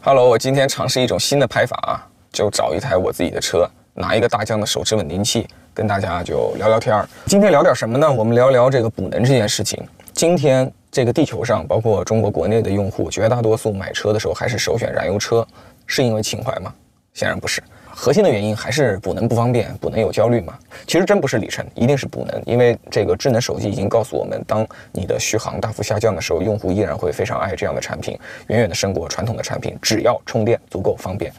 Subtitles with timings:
[0.00, 7.06] Hello，我今天尝试一种新的拍法啊，就找一台我自己的车，拿一个大疆的手持稳定器，跟大家就聊聊天儿。
[7.26, 8.10] 今天聊点什么呢？
[8.10, 9.84] 我们聊聊这个补能这件事情。
[10.12, 15.44] 今天这个地球上，包括中国国内的用户，绝大多数买车的时候还是首选燃油车，
[15.84, 16.72] 是因为情怀吗？
[17.12, 17.60] 显然不是。
[18.00, 20.56] 核心的原因还是补能不方便，补能有焦虑嘛？
[20.86, 28.16] 其实真不是里程，一定是补能，因为这个智能手机已经告诉我们，当你的续航大幅下降的时候，用户依然会非常爱这样的产品，
[28.46, 31.32] 远远的胜过传统的产品，只要充电足够方便。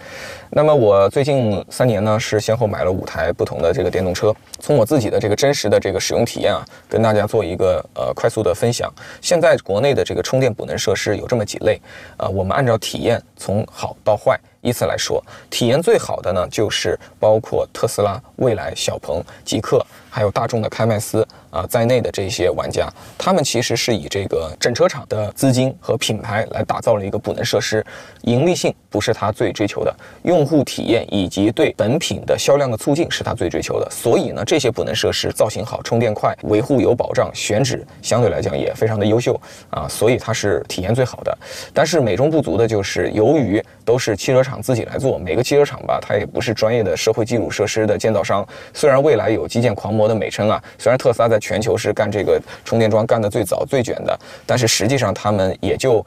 [0.50, 8.94] 那么我最近三年呢，是先后买了五台不同的这个电动车，从我自己的这个真实的这个使用体验啊，跟大家做一个呃快速的分享。
[9.22, 11.80] 现在国内的这个充电补能设施有这么几类，
[12.18, 14.38] 呃，我们按照体验从好到坏。
[14.62, 19.86] 依次来说，体验最好的呢，就是包括特斯拉、蔚来、小鹏、极客。
[20.10, 27.86] 还有大众的开迈斯啊在内的这些玩家，他们其实是以这个整车厂的资金和品牌来打造了一个补能设施，
[28.22, 33.88] 盈利性不是他最追求的，用户体验以及对本品的销量的促进是他最追求的。
[33.92, 41.38] 所以呢，这些补能设施造型好、充电快、维护有保障、选址相对来讲也非常的优秀啊，所以它是体验最好的。
[41.74, 48.44] 但是美中不足的就是，由于都是汽车厂自己来做，每个汽车厂吧，它也不是专业的社会基础设施的建造商。
[48.74, 49.99] 虽然未来有基建狂。
[49.99, 56.06] 魔的美称啊，虽然特斯拉在全球是干这个充电桩干的最早最卷的，但是实际上他们也就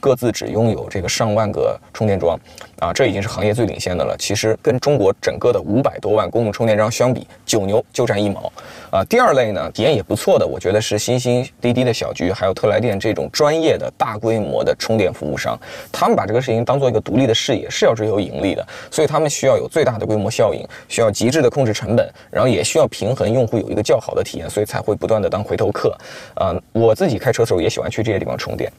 [0.00, 2.38] 各自只拥有这个上万个充电桩。
[2.78, 4.14] 啊，这已经是行业最领先的了。
[4.18, 8.52] 其实跟中国整个的五百多万公共充电桩相比，九牛就占一毛。
[8.90, 15.58] 啊，第二类呢，体验也不错的，我觉得是星星、滴滴的小桔，还有特来电这种专业的大规模的充电服务商。
[15.90, 25.96] 他们把这个事情当做一个独立的事业，是要追求盈利的，所以他们需要有最大的规模效应，需要极致的控制成本，然后也需要平衡用户有一个较好的体验，所以才会不断的当回头客。
[26.34, 28.70] 啊，我自己开车的时候也喜欢去这些地方充电。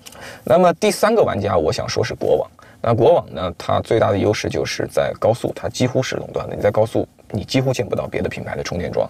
[0.43, 2.49] 那么第三个玩家，我想说是国网。
[2.81, 3.53] 那国网呢？
[3.55, 6.55] 它最大的优势就是在高速，它几乎是垄断的。
[6.55, 9.09] 你在高速，你几乎见不到别的品牌的充电桩。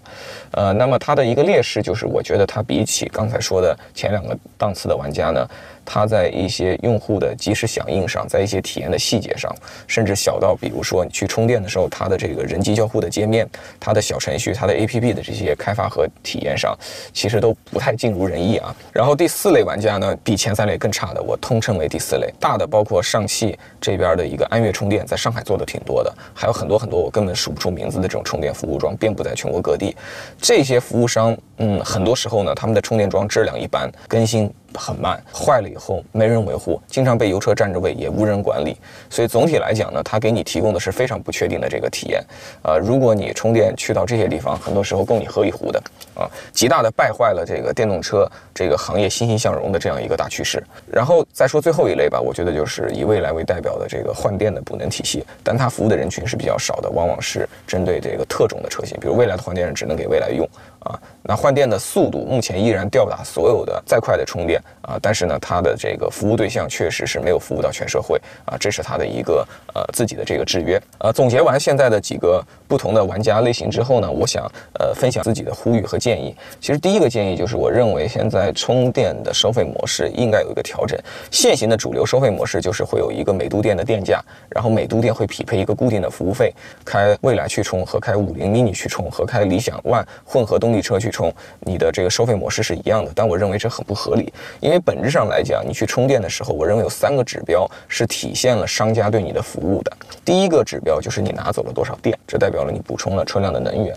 [0.51, 5.47] 呃，那么它的一个劣势就是，我觉得它比起刚才说的前两个档次的玩家呢。
[5.89, 9.49] 它在一些用户的及时响应上，在一些体验的细节上，
[9.87, 13.47] 甚至小到比如说你去充电的时候，它的这个人机交互的界面、
[13.79, 16.77] 它的小程序、它的 APP 的这些开发和体验上，
[17.13, 18.75] 其实都不太尽如人意啊。
[18.91, 22.29] 然后第四类玩家呢，比前三类更差的，我通称为第四类。
[22.37, 29.95] 大的包括上汽这边的一个安悦充电，在上海做的挺多的，还有很多很多我根本数不出名字的这种充电服务桩，遍布在全国各地。
[30.39, 34.51] 这些服务商，嗯，很多时候呢，他们的充电桩质量一般，更新。
[34.77, 38.77] 很慢，坏了以后没人维护，经常被油车占着位，也无人管理。
[39.09, 42.23] 所以总体来讲呢，它给你提供的是非常不确定的这个体验。
[42.61, 45.81] 呃，如果你充电去到这些地方，很多时候够你喝一壶的
[46.15, 50.63] 啊，极大的败坏了这个电动车这个行业欣欣向荣的这样一个大趋势。
[50.85, 60.47] 然后再说最后一类吧，我觉得就是以蔚来为代表的这个换电的补能体系，但它服务的人群是比较少的，往往是针对这个特种的车型，比如蔚来的换电只能给蔚来用。
[60.87, 70.81] 啊，那换电的速度目前依然吊打所有的再快的充电啊，但是呢，它的这个服务对象确实是没有服务到全社会啊，这是它的一个呃自己的这个制约。
[70.99, 74.49] 呃，总结完现在的几个不同的玩家类型之后呢，我想
[74.79, 76.33] 呃分享自己的呼吁和建议。
[76.61, 80.97] 其实第一个建议就是，我认为现在充电的收费模式应该有一个调整。
[81.31, 86.53] 现行的主流收费模式就是会有一个每度电的电价，然后每度电会匹配一个固定的服务费。
[86.85, 90.87] 开蔚来去充和开五菱 mini 去充和开理想 ONE 混合动力力。
[90.87, 91.29] 车去充，
[91.59, 99.91] 你的这个收费模式是一样的，但我认为这很不合理，因为本质上来讲，你去充电的时候，我认为有三个指标是体现了商家对你的服务的。
[100.23, 103.93] 第一个指标就是你拿走了多少电，这代表了你补充了车辆的能源。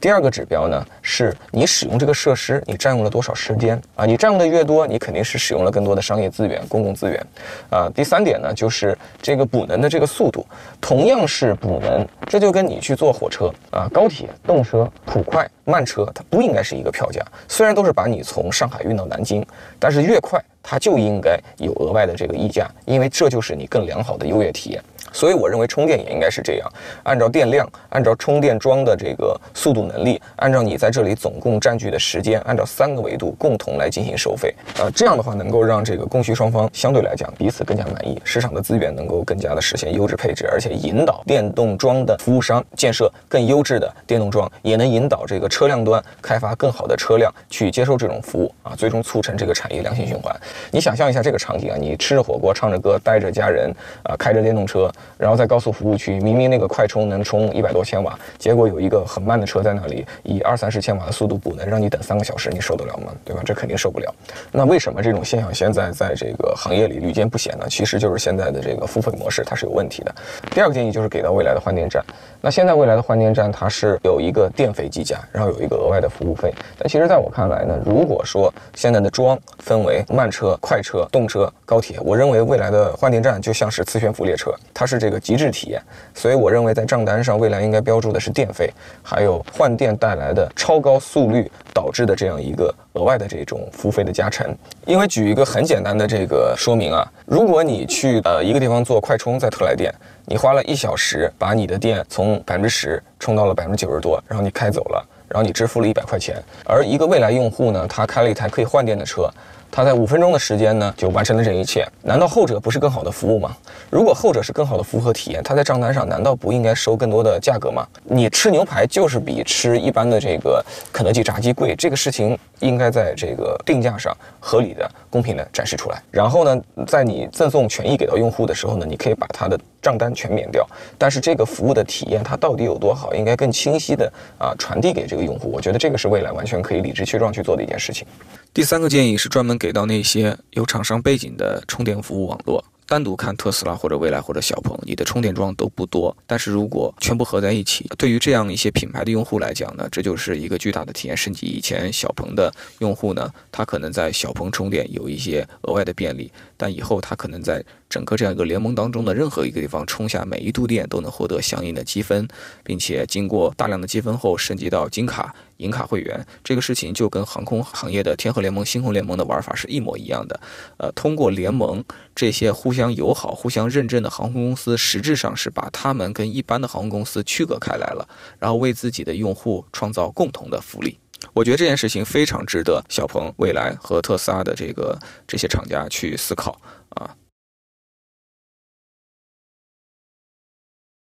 [0.00, 4.06] 第二个指标呢，是你使用这个设施，你占用了多少时间啊？
[4.06, 7.26] 你占用的越多，你肯定是使用了更多的商业资源、公共资源
[7.68, 7.90] 啊。
[7.94, 10.46] 第三点呢，就是这个补能的这个速度，
[10.80, 15.46] 同样是补能，这就跟你去坐火车啊、高铁、动车、普快。
[15.70, 19.46] 慢车它不应该是一个票价，虽然都是把你从上海运到南京，
[19.78, 24.82] 但是越快它就应该有额外的这个溢价，因为这就是你更良好的优越体验。
[25.12, 34.54] 所以我认为充电也应该是这样，按照电量，按照充电桩的这个速度能力，按照你在这里总共占据的时间，按照三个维度共同来进行收费。
[34.78, 50.32] 呃，这样的话能够让这个供需双方相对来讲彼此更加满意，市场的资源能够更加的实现优质配置，而且引导电动桩的服务商建设更优质的电动桩，也能引导这个车辆端开发更好的车辆去接受这种服务啊，最终促成这个产业良性循环。
[50.70, 53.72] 你想象一下这个场景啊，你吃着火锅，唱着歌，带着家人，
[54.02, 63.12] 啊，开着电动车，然后在高速服务区，明明那个快充能充一百多千瓦，结果有一个很慢的车在那里以二三十千瓦的速度补能，让你等三个小时，你受得了吗？
[63.24, 63.42] 对吧？
[63.44, 64.14] 这肯定受不了。
[64.52, 67.66] 那为什么这种现象现在在这个行业里屡见不鲜呢？
[67.68, 70.14] 其实就是现在的这个付费模式它是有问题的。
[70.50, 72.02] 第二个建议就是给到未来的换电站。
[72.40, 76.52] 那现在未来的换电站它是有一个电费计价，然后有一个额外的服务费。
[76.78, 85.78] 但其实在我看来呢，如果说现在的桩分为慢车、车快车、动车、高铁，我认为未来的换电站就像是磁悬浮列车，它是这个极致体验。
[86.14, 88.72] 所以我认为在账单上未来应该标注的是电费，
[89.02, 94.56] 还有换电带来的超高速率导致的这样一个额外的这种服务费的加成。
[94.86, 99.94] 因为举一个很简单的这个说明啊，如果你去呃一个地方做快充，在特来电，
[100.24, 109.30] 你花了一小时把你的电从百分之十充到了百分之九十多，然后你开走了，然后你支付了一百块钱，而一个未来用户呢，他开了一台可以换电的车。
[109.70, 111.86] 他在五分钟的时间呢，就完成了这一切。
[112.02, 113.56] 难道后者不是更好的服务吗？
[113.88, 117.86] 如果后者是更好的服务和体验，他在账单上难道不应该收更多的价格吗？
[118.04, 126.02] 你吃牛排就是比吃一般的这个肯德基炸鸡贵，这个事情应该在这个定价上合理的、公平的展示出来。
[126.10, 130.66] 然后呢，在你赠送权益给到用户的时候呢，你可以把他的账单全免掉。
[130.98, 135.50] 但是这个服务的体验它到底有多好，应该更清晰的啊传递给这个用户。
[135.50, 138.06] 我觉得这个是未来完全可以理直气壮去做的一件事情。
[138.52, 142.64] 第三个建议是专门给到那些有厂商背景的充电服务网络。
[142.86, 146.16] 单独看特斯拉或者蔚来或者小鹏，你的充电桩都不多。
[146.26, 151.46] 但是如果全部合在一起，对于这样一些品牌的用户来讲呢，这就是一个巨大的体验升级。
[151.46, 162.26] 以前小鹏的用户呢，他可能在小鹏充电有一些额外的便利，但以后他可能在整个这样一个联盟当中的任何一个地方充下每一度电都能获得相应的积分，
[162.64, 165.34] 并且经过大量的积分后升级到金卡。
[165.56, 170.40] 银卡会员这个事情就跟航空行业的天河联盟、星空联盟的玩法是一模一样的。
[170.78, 171.84] 呃，通过联盟
[172.14, 178.08] 这些互相友好、互相认证的航空公司，实质上是把他们跟一般的航空公司区隔开来了，
[178.38, 180.98] 然后为自己的用户创造共同的福利。
[181.34, 184.98] 我觉得这件事情非常值得小鹏、蔚来和特斯拉的这个
[185.28, 186.58] 这些厂家去思考
[186.88, 187.14] 啊。